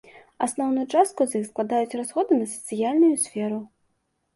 [0.45, 3.67] Асноўную частку з іх складаюць расходы на сацыяльную сферу.